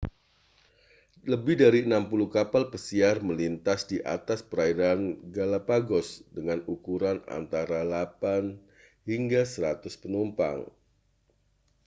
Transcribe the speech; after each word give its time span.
lebih 1.31 1.55
dari 1.63 1.79
60 1.85 2.09
kapal 2.35 2.63
pesiar 2.73 3.15
melintas 3.29 3.79
di 3.91 3.97
atas 4.15 4.39
perairan 4.49 5.01
galapagos 5.37 6.07
dengan 6.35 6.59
ukuran 6.75 7.17
antara 7.39 7.79
8 7.85 9.05
hingga 9.11 9.41
100 9.55 10.01
penumpang 10.03 10.59